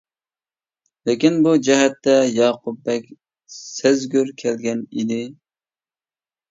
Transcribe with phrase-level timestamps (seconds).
[1.09, 3.07] لېكىن، بۇ جەھەتتە ياقۇپ بەگ
[3.59, 5.25] سەزگۈر كەلگەن ئىدى.